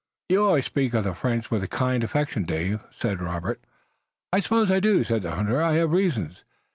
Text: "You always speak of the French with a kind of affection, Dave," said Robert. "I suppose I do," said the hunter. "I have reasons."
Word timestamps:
"You 0.29 0.43
always 0.43 0.65
speak 0.65 0.95
of 0.95 1.03
the 1.03 1.13
French 1.13 1.51
with 1.51 1.61
a 1.61 1.67
kind 1.67 2.03
of 2.03 2.09
affection, 2.09 2.41
Dave," 2.43 2.83
said 2.89 3.21
Robert. 3.21 3.61
"I 4.33 4.39
suppose 4.39 4.71
I 4.71 4.79
do," 4.79 5.03
said 5.03 5.21
the 5.21 5.35
hunter. 5.35 5.61
"I 5.61 5.73
have 5.75 5.91
reasons." 5.91 6.43